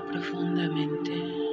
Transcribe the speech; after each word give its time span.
Profundamente. 0.00 1.45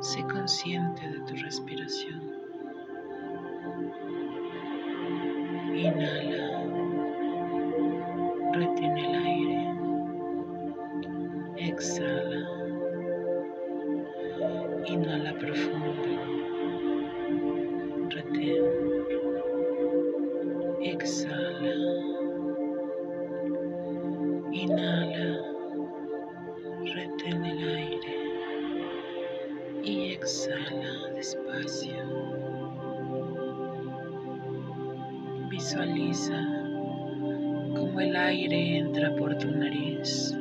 Sé 0.00 0.22
consciente 0.24 1.08
de 1.08 1.20
tu 1.20 1.34
respiración. 1.36 2.20
Inhala. 5.74 6.62
Retén 8.52 8.98
el 8.98 9.14
aire. 9.14 9.62
Exhala. 11.56 12.21
Visualiza 35.52 36.40
cómo 37.76 38.00
el 38.00 38.16
aire 38.16 38.78
entra 38.78 39.14
por 39.16 39.36
tu 39.36 39.50
nariz. 39.50 40.34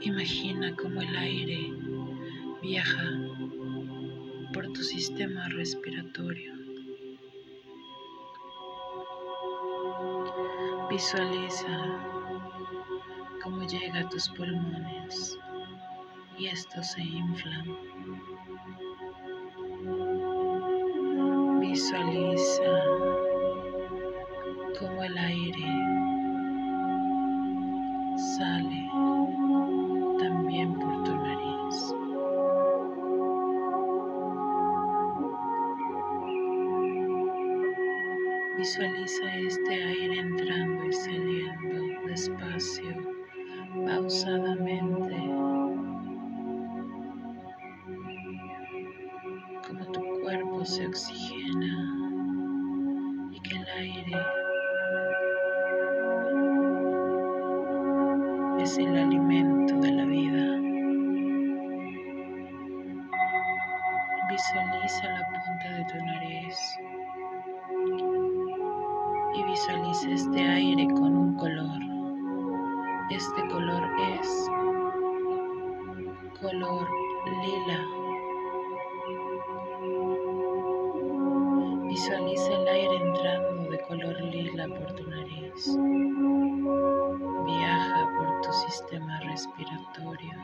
Imagina 0.00 0.72
cómo 0.76 1.00
el 1.00 1.16
aire 1.16 1.72
viaja 2.62 3.18
por 4.52 4.72
tu 4.72 4.84
sistema 4.84 5.48
respiratorio. 5.48 6.54
Visualiza 10.88 11.98
cómo 13.42 13.66
llega 13.66 14.02
a 14.02 14.08
tus 14.08 14.28
pulmones 14.28 15.36
y 16.38 16.46
estos 16.46 16.92
se 16.92 17.02
inflan. 17.02 17.93
Visualiza 22.04 22.84
cómo 24.78 25.04
el 25.04 25.16
aire 25.16 25.68
sale 28.16 28.90
también 30.18 30.74
por 30.74 31.02
tu 31.04 31.14
nariz. 31.14 31.94
Visualiza 38.58 39.36
este 39.36 39.74
aire 39.74 40.18
entrando 40.18 40.84
y 40.84 40.92
saliendo 40.92 42.06
despacio, 42.06 42.96
pausadamente, 43.86 45.16
como 49.66 49.84
tu 49.92 50.00
cuerpo 50.20 50.64
se 50.64 50.86
oxigena 50.86 51.83
La 65.04 65.20
punta 65.28 65.68
de 65.70 65.84
tu 65.84 66.04
nariz 66.06 66.78
y 69.34 69.42
visualiza 69.44 70.08
este 70.08 70.40
aire 70.40 70.86
con 70.94 71.14
un 71.14 71.36
color. 71.36 71.80
Este 73.10 73.46
color 73.48 73.82
es 74.18 74.50
color 76.40 76.88
lila. 77.42 77.80
Visualiza 81.86 82.54
el 82.54 82.68
aire 82.68 82.96
entrando 82.96 83.70
de 83.70 83.80
color 83.80 84.20
lila 84.22 84.68
por 84.68 84.92
tu 84.94 85.10
nariz. 85.10 85.78
Viaja 87.44 88.08
por 88.16 88.40
tu 88.40 88.52
sistema 88.52 89.20
respiratorio. 89.20 90.34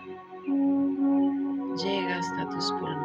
Llega 1.82 2.18
hasta 2.18 2.48
tus 2.50 2.70
pulmones. 2.72 2.99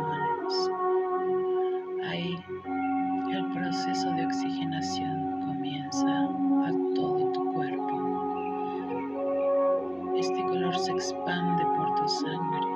Se 10.78 10.92
expande 10.92 11.66
por 11.78 11.96
tu 11.96 12.08
sangre, 12.08 12.68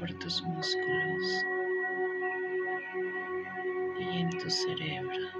por 0.00 0.12
tus 0.14 0.42
músculos 0.42 1.44
y 4.00 4.20
en 4.20 4.30
tu 4.30 4.50
cerebro. 4.50 5.37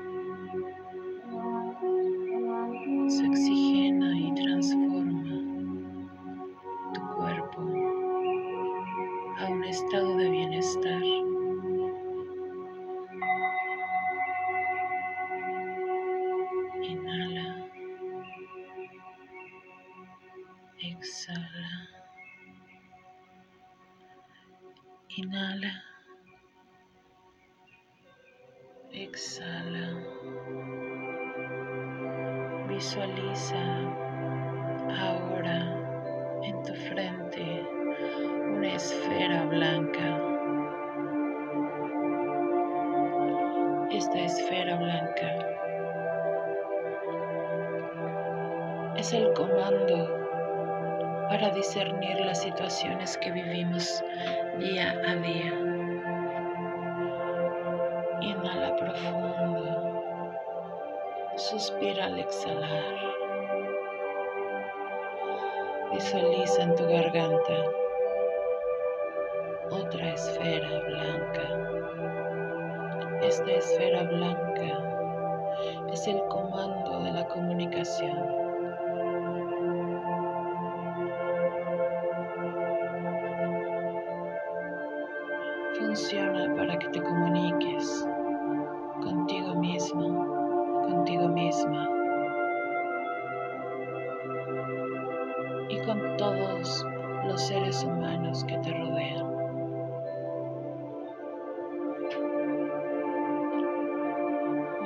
Exhala. 28.92 29.88
Visualiza 32.68 33.64
ahora 35.00 35.58
en 36.42 36.62
tu 36.62 36.74
frente 36.74 37.66
una 38.56 38.74
esfera 38.74 39.44
blanca. 39.46 40.08
Esta 43.90 44.18
esfera 44.20 44.76
blanca 44.76 45.30
es 48.96 49.12
el 49.12 49.32
comando 49.32 50.27
para 51.28 51.50
discernir 51.50 52.20
las 52.20 52.40
situaciones 52.40 53.18
que 53.18 53.30
vivimos 53.30 54.02
día 54.58 54.94
a 55.06 55.14
día. 55.16 55.52
Inhala 58.22 58.74
profundo. 58.76 60.02
Suspira 61.36 62.06
al 62.06 62.18
exhalar. 62.18 62.94
Visualiza 65.92 66.62
en 66.62 66.74
tu 66.74 66.84
garganta 66.86 67.64
otra 69.70 70.14
esfera 70.14 70.80
blanca. 70.80 71.42
Esta 73.22 73.50
esfera 73.52 74.02
blanca 74.04 74.82
es 75.92 76.06
el 76.06 76.20
comando 76.28 77.02
de 77.02 77.12
la 77.12 77.26
comunicación. 77.26 78.47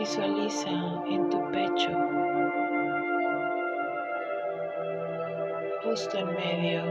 Visualiza 0.02 0.69
en 1.06 1.31
tu 1.31 1.38
pecho, 1.52 1.90
justo 5.84 6.19
en 6.19 6.26
medio, 6.34 6.82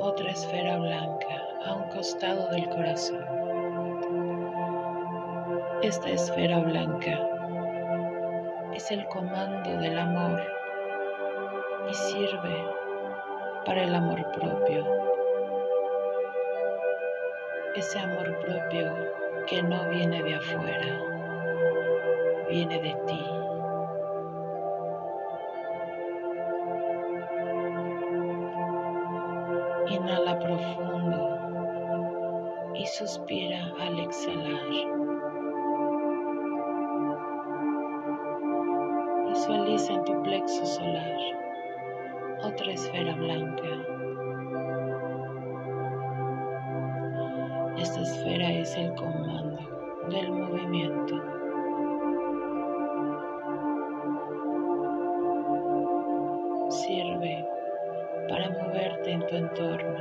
otra 0.00 0.30
esfera 0.32 0.78
blanca 0.78 1.40
a 1.66 1.74
un 1.76 1.84
costado 1.90 2.48
del 2.48 2.68
corazón. 2.68 3.24
Esta 5.82 6.10
esfera 6.10 6.58
blanca 6.58 7.20
es 8.74 8.90
el 8.90 9.06
comando 9.06 9.70
del 9.78 10.00
amor 10.00 10.42
y 11.88 11.94
sirve 11.94 12.64
para 13.64 13.84
el 13.84 13.94
amor 13.94 14.20
propio. 14.32 14.84
Ese 17.76 18.00
amor 18.00 18.36
propio 18.40 19.27
que 19.48 19.62
no 19.62 19.88
viene 19.88 20.22
de 20.22 20.34
afuera, 20.34 21.00
viene 22.50 22.78
de 22.80 22.94
ti. 23.06 23.24
Inhala 29.94 30.38
profundo 30.38 31.38
y 32.74 32.86
suspira 32.86 33.72
al 33.80 33.98
exhalar. 34.00 34.68
Visualiza 39.28 39.94
en 39.94 40.04
tu 40.04 40.22
plexo 40.22 40.66
solar 40.66 41.16
otra 42.42 42.72
esfera 42.72 43.14
blanca. 43.14 43.97
Es 48.68 48.76
el 48.76 48.94
comando 48.96 49.58
del 50.10 50.30
movimiento. 50.30 51.14
Sirve 56.68 57.48
para 58.28 58.50
moverte 58.50 59.12
en 59.12 59.26
tu 59.26 59.36
entorno, 59.36 59.96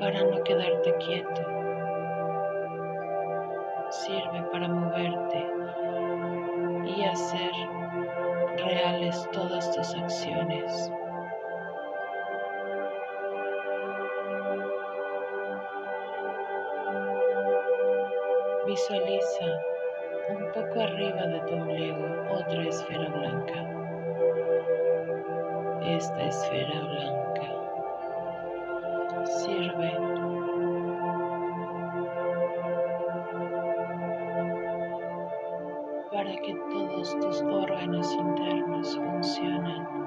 para 0.00 0.24
no 0.24 0.42
quedarte 0.42 0.94
quieto. 1.06 1.42
Sirve 3.90 4.42
para 4.50 4.66
moverte 4.66 5.46
y 6.96 7.04
hacer 7.04 7.52
reales 8.56 9.28
todas 9.30 9.70
tus 9.70 9.94
acciones. 9.94 10.90
Visualiza 18.74 19.62
un 20.30 20.50
poco 20.52 20.80
arriba 20.80 21.26
de 21.28 21.38
tu 21.42 21.54
ombligo 21.54 22.06
otra 22.28 22.60
esfera 22.64 23.08
blanca. 23.08 23.58
Esta 25.86 26.22
esfera 26.24 26.80
blanca 26.80 27.48
sirve 29.26 29.92
para 36.10 36.34
que 36.34 36.54
todos 36.72 37.16
tus 37.20 37.42
órganos 37.42 38.12
internos 38.12 38.96
funcionen 38.96 40.03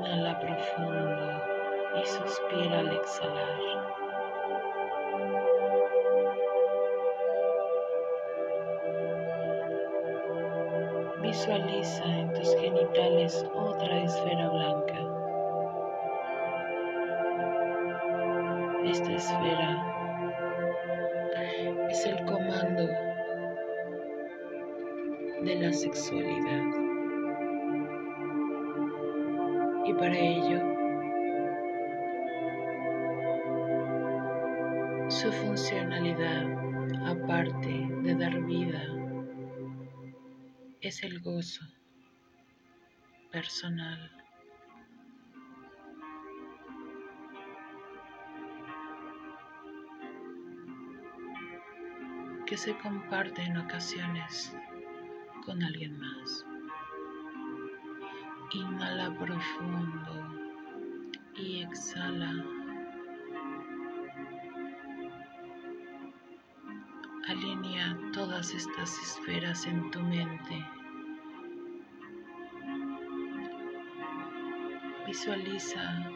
Inhala 0.00 0.40
profundo 0.40 1.42
y 1.94 2.06
suspira 2.06 2.78
al 2.78 2.96
exhalar. 2.96 3.58
Visualiza 11.20 12.04
en 12.06 12.32
tus 12.32 12.56
genitales 12.56 13.44
otra 13.54 14.02
esfera 14.02 14.48
blanca. 14.48 14.98
Esta 18.86 19.12
esfera 19.12 19.84
es 21.90 22.06
el 22.06 22.24
comando 22.24 22.88
de 25.42 25.56
la 25.56 25.72
sexualidad. 25.74 26.79
Para 30.00 30.16
ello, 30.16 30.58
su 35.10 35.30
funcionalidad, 35.30 36.46
aparte 37.06 37.86
de 38.02 38.14
dar 38.14 38.42
vida, 38.46 38.82
es 40.80 41.02
el 41.02 41.20
gozo 41.20 41.66
personal. 43.30 44.10
que 52.46 52.56
se 52.56 52.76
comparte 52.78 53.42
en 53.42 53.58
ocasiones 53.58 54.52
con 55.46 55.62
alguien 55.62 55.96
más. 56.00 56.49
Inhala 58.52 59.14
profundo 59.16 60.12
y 61.36 61.62
exhala. 61.62 62.32
Alinea 67.28 67.96
todas 68.12 68.52
estas 68.52 68.98
esferas 68.98 69.66
en 69.66 69.88
tu 69.92 70.00
mente. 70.00 70.66
Visualiza 75.06 76.10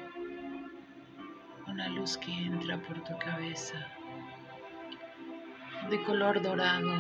una 1.68 1.88
luz 1.90 2.16
que 2.16 2.32
entra 2.32 2.82
por 2.82 3.00
tu 3.04 3.16
cabeza 3.18 3.78
de 5.88 6.02
color 6.02 6.42
dorado 6.42 6.94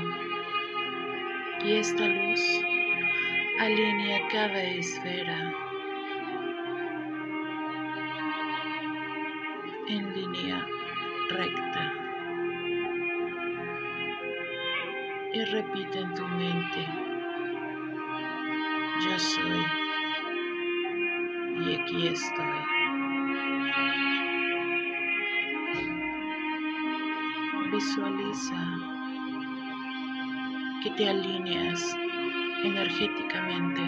y 1.64 1.72
esta 1.72 2.06
luz 2.06 2.40
alinea 3.58 4.20
cada 4.32 4.62
esfera 4.62 5.52
en 9.88 10.14
línea 10.14 10.66
recta 11.30 11.92
y 15.32 15.44
repite 15.44 16.00
en 16.00 16.14
tu 16.14 16.26
mente 16.26 16.88
yo 19.04 19.18
soy 19.18 19.66
y 21.66 21.74
aquí 21.74 22.08
estoy 22.08 22.74
visualiza 27.70 28.56
que 30.82 30.90
te 30.90 31.08
alineas 31.08 31.96
energéticamente. 32.64 33.80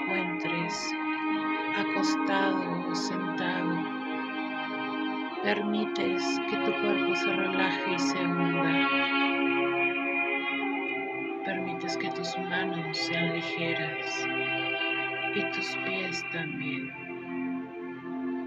Encuentres 0.00 0.94
acostado 1.76 2.90
o 2.90 2.94
sentado, 2.94 3.76
permites 5.42 6.40
que 6.48 6.56
tu 6.56 6.72
cuerpo 6.80 7.14
se 7.14 7.26
relaje 7.26 7.94
y 7.94 7.98
se 7.98 8.18
hunda. 8.18 8.88
Permites 11.44 11.96
que 11.96 12.10
tus 12.10 12.36
manos 12.38 12.96
sean 12.96 13.34
ligeras 13.34 14.26
y 15.34 15.42
tus 15.52 15.76
pies 15.84 16.24
también. 16.32 16.90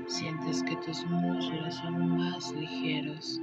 Sientes 0.07 0.63
que 0.63 0.75
tus 0.77 1.05
muslos 1.07 1.75
son 1.75 2.17
más 2.17 2.51
ligeros, 2.53 3.39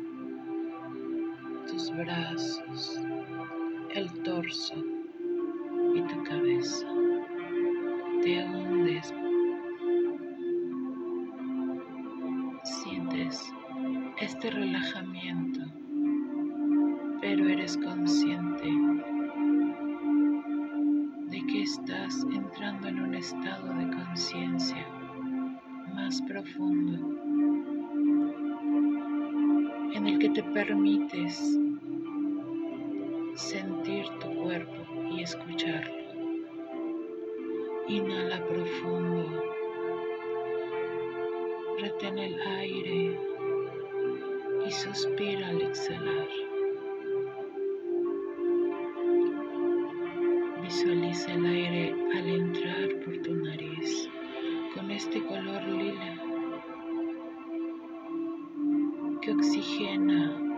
tus 1.69 1.91
brazos, 1.97 3.01
el 3.95 4.11
torso 4.23 4.75
y 5.95 6.03
tu 6.03 6.23
cabeza. 6.25 7.00
Te 8.23 8.45
hundes. 8.45 9.15
Sientes 12.65 13.55
este 14.21 14.51
relajamiento, 14.51 15.61
pero 17.23 17.49
eres 17.49 17.79
consciente 17.79 18.69
de 21.29 21.47
que 21.47 21.63
estás 21.63 22.27
entrando 22.33 22.89
en 22.89 23.01
un 23.01 23.15
estado 23.15 23.73
de 23.75 23.91
conciencia 23.91 24.87
más 25.95 26.21
profundo 26.23 27.21
en 29.95 30.07
el 30.07 30.19
que 30.19 30.29
te 30.29 30.43
permites 30.43 31.59
sentir 33.35 34.07
tu 34.21 34.29
cuerpo 34.43 34.85
y 35.11 35.23
escucharlo. 35.23 36.00
Inhala 37.91 38.39
profundo. 38.47 39.43
Retén 41.81 42.19
el 42.21 42.41
aire 42.41 43.19
y 44.65 44.71
suspira 44.71 45.49
al 45.49 45.61
exhalar. 45.63 46.29
Visualiza 50.63 51.33
el 51.33 51.47
aire 51.47 51.97
al 52.15 52.29
entrar 52.29 52.89
por 53.05 53.17
tu 53.23 53.35
nariz 53.35 54.09
con 54.73 54.89
este 54.93 55.21
color 55.25 55.63
lila 55.67 56.15
que 59.21 59.33
oxigena 59.33 60.50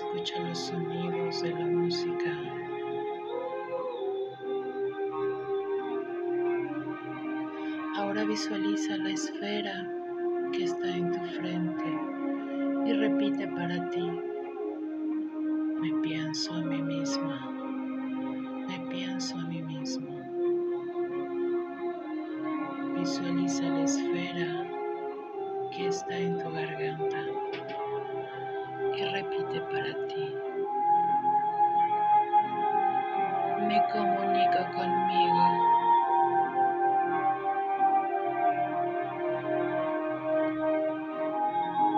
Escucha 0.00 0.40
los 0.40 0.58
sonidos 0.58 1.42
de 1.42 1.50
la 1.50 1.66
música. 1.66 2.32
Ahora 7.96 8.24
visualiza 8.24 8.96
la 8.96 9.10
esfera 9.10 9.92
que 10.54 10.64
está 10.64 10.96
en 10.96 11.12
tu 11.12 11.18
frente 11.18 11.84
y 12.86 12.92
repite 12.94 13.46
para 13.48 13.90
ti. 13.90 14.10
Me 15.82 15.92
pienso 16.00 16.54
a 16.54 16.62
mí 16.62 16.80
misma. 16.80 17.50
Me 18.68 18.80
pienso 18.88 19.36
a 19.36 19.44
mí 19.48 19.60
mismo. 19.60 20.18
Visualiza 22.98 23.64
la 23.64 23.84
esfera 23.84 24.66
que 25.76 25.88
está 25.88 26.16
en 26.16 26.38
tu 26.38 26.50
garganta 26.50 27.26
repite 29.04 29.60
para 29.60 29.92
ti. 30.08 30.36
Me 33.66 33.78
comunico 33.92 34.60
conmigo. 34.74 35.44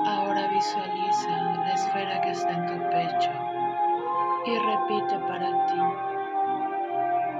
Ahora 0.06 0.48
visualiza 0.48 1.30
la 1.64 1.72
esfera 1.74 2.20
que 2.22 2.30
está 2.30 2.50
en 2.50 2.66
tu 2.66 2.76
pecho 2.90 3.30
y 4.46 4.58
repite 4.58 5.18
para 5.28 5.66
ti. 5.66 5.80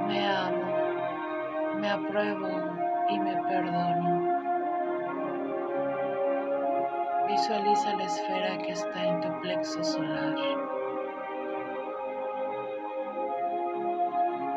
Me 0.07 0.29
amo, 0.29 0.67
me 1.81 1.91
apruebo 1.91 2.52
Visualiza 7.43 7.97
la 7.97 8.05
esfera 8.05 8.59
que 8.59 8.71
está 8.71 9.05
en 9.05 9.21
tu 9.21 9.41
plexo 9.41 9.83
solar. 9.83 10.37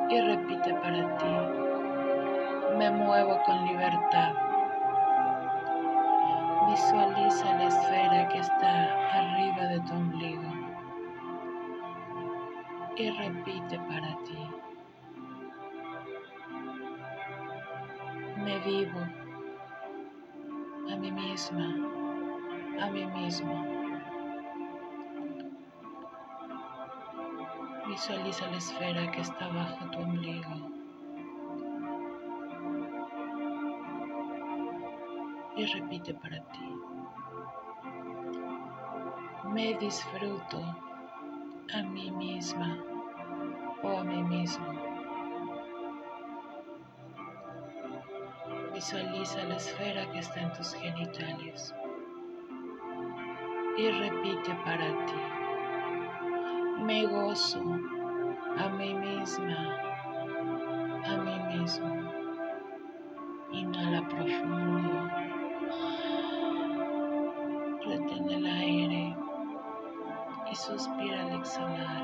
Y 0.07 0.21
repite 0.21 0.71
para 0.75 1.17
ti. 1.17 1.35
Me 2.77 2.91
muevo 2.91 3.41
con 3.43 3.65
libertad. 3.65 4.33
Visualiza 6.69 7.55
la 7.55 7.63
esfera 7.63 8.27
que 8.27 8.37
está 8.37 8.83
arriba 9.17 9.63
de 9.63 9.79
tu 9.79 9.93
ombligo. 9.95 10.51
Y 12.97 13.09
repite 13.09 13.79
para 13.79 14.15
ti. 14.25 14.47
Me 18.43 18.59
vivo 18.59 18.99
a 20.91 20.95
mí 20.97 21.11
misma 21.11 21.94
a 22.79 22.89
mí 22.89 23.05
mismo. 23.05 23.65
Visualiza 27.87 28.47
la 28.47 28.57
esfera 28.57 29.11
que 29.11 29.21
está 29.21 29.47
bajo 29.47 29.85
tu 29.91 29.99
ombligo. 29.99 30.71
Y 35.55 35.65
repite 35.65 36.13
para 36.15 36.41
ti. 36.51 36.75
Me 39.45 39.75
disfruto 39.75 40.61
a 41.73 41.81
mí 41.83 42.11
misma 42.11 42.77
o 43.83 43.97
a 43.99 44.03
mí 44.03 44.21
mismo. 44.23 44.65
Visualiza 48.73 49.43
la 49.45 49.55
esfera 49.55 50.11
que 50.11 50.19
está 50.19 50.41
en 50.41 50.53
tus 50.53 50.73
genitales 50.73 51.73
y 53.77 53.89
repite 53.89 54.55
para 54.63 54.87
ti. 55.05 55.13
Me 56.81 57.05
gozo 57.07 57.61
a 58.57 58.69
mí 58.69 58.93
misma, 58.93 59.77
a 61.05 61.17
mí 61.17 61.57
mismo. 61.57 62.11
Inhala 63.51 64.07
profundo. 64.07 65.09
Retén 67.85 68.29
el 68.29 68.45
aire 68.45 69.15
y 70.51 70.55
suspira 70.55 71.21
al 71.21 71.39
exhalar. 71.39 72.03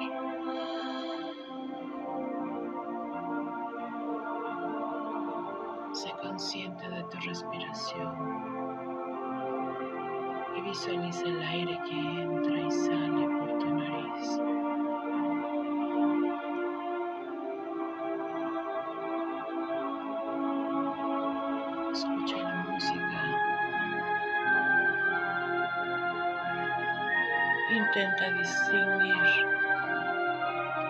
Sé 5.93 6.11
consciente 6.21 6.89
de 6.89 7.03
tu 7.03 7.17
respiración 7.19 8.30
visualiza 10.63 11.25
el 11.25 11.41
aire 11.41 11.79
que 11.87 12.21
entra 12.21 12.59
y 12.59 12.71
sale 12.71 13.27
por 13.27 13.59
tu 13.59 13.75
nariz. 13.75 14.39
Escucha 21.93 22.37
la 22.37 22.55
música. 22.69 23.21
Intenta 27.71 28.31
distinguir 28.31 29.47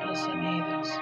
los 0.06 0.20
sonidos 0.20 1.00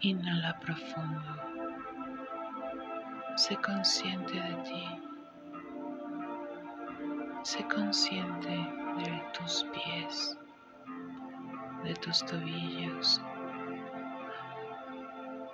Inhala 0.00 0.56
profundo. 0.60 1.34
Sé 3.34 3.56
consciente 3.56 4.34
de 4.34 4.54
ti. 4.62 4.84
Sé 7.42 7.64
consciente 7.66 8.48
de 8.48 9.22
tus 9.32 9.64
pies, 9.72 10.38
de 11.82 11.94
tus 11.94 12.24
tobillos, 12.24 13.20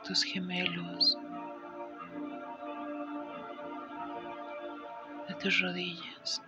tus 0.05 0.23
gemelos, 0.23 1.16
de 5.27 5.35
tus 5.37 5.61
rodillas, 5.62 6.42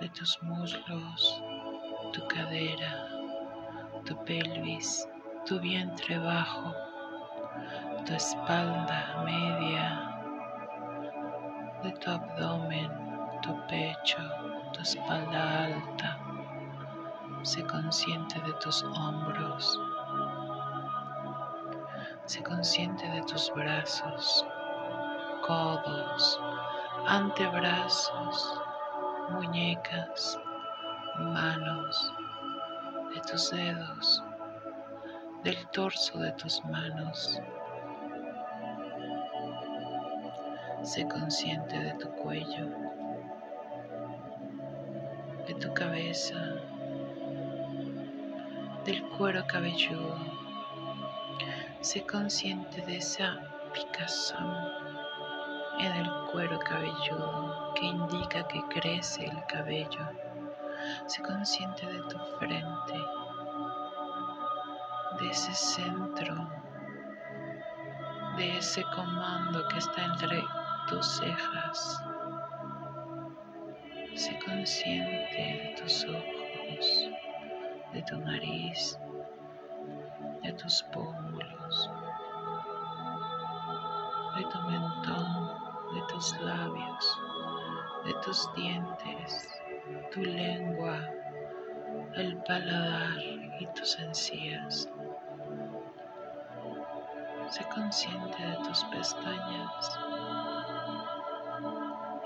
de 0.00 0.08
tus 0.10 0.40
muslos, 0.42 1.42
tu 2.12 2.24
cadera, 2.28 3.08
tu 4.04 4.14
pelvis, 4.24 5.08
tu 5.46 5.60
vientre 5.60 6.18
bajo, 6.18 6.74
tu 8.04 8.14
espalda 8.14 9.22
media, 9.24 9.86
de 11.84 11.92
tu 12.02 12.10
abdomen, 12.10 12.90
tu 13.42 13.54
pecho, 13.68 14.22
tu 14.72 14.80
espalda 14.82 15.40
alta. 15.66 16.18
Sé 17.44 17.62
consciente 17.62 18.40
de 18.40 18.52
tus 18.54 18.82
hombros. 18.82 19.78
Sé 22.24 22.42
consciente 22.42 23.08
de 23.08 23.22
tus 23.22 23.52
brazos, 23.54 24.44
codos, 25.46 26.40
antebrazos, 27.06 28.60
muñecas, 29.30 30.40
manos, 31.20 32.12
de 33.14 33.20
tus 33.20 33.50
dedos, 33.50 34.24
del 35.46 35.64
torso 35.68 36.18
de 36.18 36.32
tus 36.32 36.64
manos. 36.64 37.40
Sé 40.82 41.06
consciente 41.06 41.78
de 41.78 41.92
tu 41.92 42.08
cuello, 42.16 42.66
de 45.46 45.54
tu 45.54 45.72
cabeza, 45.72 46.34
del 48.84 49.00
cuero 49.10 49.46
cabelludo. 49.46 50.18
Sé 51.80 52.04
consciente 52.04 52.82
de 52.82 52.96
esa 52.96 53.38
picazón 53.72 54.52
en 55.78 55.92
el 55.92 56.10
cuero 56.32 56.58
cabelludo 56.58 57.72
que 57.76 57.86
indica 57.86 58.48
que 58.48 58.64
crece 58.68 59.26
el 59.26 59.46
cabello. 59.46 60.10
Sé 61.06 61.22
consciente 61.22 61.86
de 61.86 62.00
tu 62.08 62.18
frente, 62.40 62.98
de 65.26 65.32
ese 65.32 65.54
centro, 65.54 66.48
de 68.36 68.58
ese 68.58 68.82
comando 68.94 69.66
que 69.68 69.78
está 69.78 70.04
entre 70.04 70.40
tus 70.88 71.04
cejas. 71.04 72.00
Sé 74.14 74.38
consciente 74.46 75.74
de 75.74 75.82
tus 75.82 76.04
ojos, 76.04 77.10
de 77.92 78.02
tu 78.02 78.18
nariz, 78.18 78.98
de 80.44 80.52
tus 80.52 80.84
pómulos, 80.92 81.90
de 84.36 84.44
tu 84.44 84.58
mentón, 84.70 85.50
de 85.92 86.02
tus 86.12 86.40
labios, 86.40 87.20
de 88.04 88.14
tus 88.24 88.48
dientes, 88.54 89.60
tu 90.12 90.20
lengua, 90.20 91.00
el 92.14 92.36
paladar 92.44 93.18
y 93.58 93.66
tus 93.74 93.98
encías. 93.98 94.88
Sé 97.48 97.64
consciente 97.72 98.42
de 98.44 98.56
tus 98.56 98.82
pestañas 98.84 99.98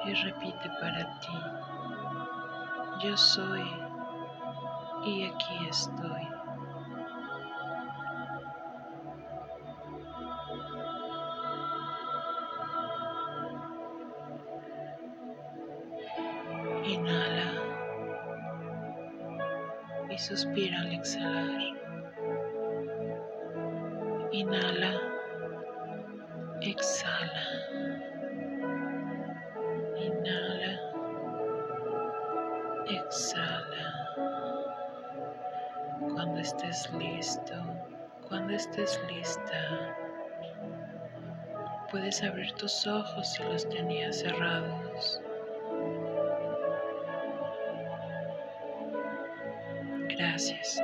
y 0.04 0.14
repite 0.14 0.70
para 0.80 1.20
ti, 1.20 1.38
yo 3.00 3.16
soy 3.16 3.62
y 5.04 5.24
aquí 5.26 5.68
estoy. 5.68 6.26
Inhala 16.84 17.52
y 20.08 20.18
suspira 20.18 20.80
al 20.80 20.92
exhalar. 20.92 21.59
Inhala, 24.80 25.00
exhala. 26.62 27.44
Inhala, 30.06 30.72
exhala. 32.88 33.86
Cuando 36.14 36.40
estés 36.40 36.90
listo, 36.94 37.54
cuando 38.26 38.54
estés 38.54 38.98
lista, 39.12 39.96
puedes 41.90 42.22
abrir 42.22 42.52
tus 42.52 42.86
ojos 42.86 43.34
si 43.34 43.42
los 43.42 43.68
tenías 43.68 44.20
cerrados. 44.20 45.20
Gracias. 50.16 50.80